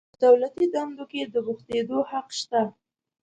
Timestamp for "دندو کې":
0.73-1.21